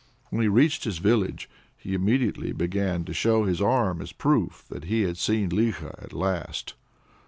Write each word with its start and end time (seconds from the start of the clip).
When 0.31 0.41
he 0.41 0.47
reached 0.47 0.83
his 0.85 0.97
village, 0.97 1.47
he 1.77 1.93
immediately 1.93 2.53
began 2.53 3.03
to 3.03 3.13
show 3.13 3.43
his 3.43 3.61
arm 3.61 4.01
as 4.01 4.09
a 4.09 4.15
proof 4.15 4.65
that 4.67 4.85
he 4.85 5.01
had 5.03 5.15
seen 5.19 5.51
Likho 5.51 5.93
at 6.03 6.11
last. 6.11 6.73